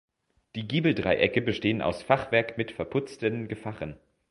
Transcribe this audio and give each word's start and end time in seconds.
Die 0.55 0.67
Giebeldreiecke 0.67 1.43
bestehen 1.43 1.83
aus 1.83 2.01
Fachwerk 2.01 2.57
mit 2.57 2.71
verputzten 2.71 3.47
Gefachen. 3.47 3.99